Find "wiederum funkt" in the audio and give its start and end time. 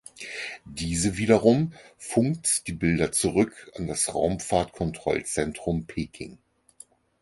1.17-2.65